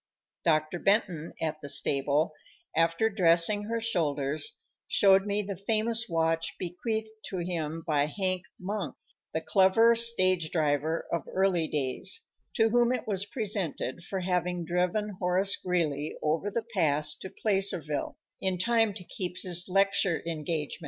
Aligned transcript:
Dr. 0.43 0.79
Benton, 0.79 1.33
at 1.39 1.61
the 1.61 1.69
stable, 1.69 2.33
after 2.75 3.07
dressing 3.07 3.65
her 3.65 3.79
shoulders, 3.79 4.59
showed 4.87 5.27
me 5.27 5.43
the 5.43 5.55
famous 5.55 6.09
watch 6.09 6.55
bequeathed 6.57 7.11
to 7.27 7.37
him 7.37 7.83
by 7.85 8.05
Hank 8.07 8.41
Monk, 8.59 8.95
the 9.31 9.41
clever 9.45 9.93
stage 9.93 10.49
driver 10.49 11.05
of 11.13 11.27
early 11.31 11.67
days, 11.67 12.25
to 12.55 12.69
whom 12.69 12.91
it 12.91 13.05
was 13.07 13.27
presented 13.27 14.03
for 14.03 14.21
having 14.21 14.65
driven 14.65 15.17
Horace 15.19 15.55
Greeley 15.55 16.15
over 16.23 16.49
the 16.49 16.65
pass 16.73 17.13
to 17.19 17.29
Placerville, 17.29 18.17
in 18.41 18.57
time 18.57 18.95
to 18.95 19.03
keep 19.03 19.37
his 19.43 19.69
lecture 19.69 20.23
engagement. 20.25 20.79